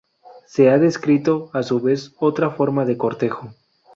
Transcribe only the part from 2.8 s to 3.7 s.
de cortejo.